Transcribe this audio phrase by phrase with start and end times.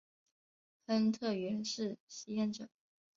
[0.87, 2.67] 亨特原是吸烟者。